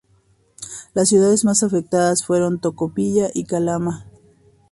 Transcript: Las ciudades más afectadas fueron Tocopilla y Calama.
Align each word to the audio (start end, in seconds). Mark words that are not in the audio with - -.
Las 0.95 1.09
ciudades 1.09 1.45
más 1.45 1.61
afectadas 1.61 2.25
fueron 2.25 2.59
Tocopilla 2.59 3.29
y 3.35 3.43
Calama. 3.43 4.07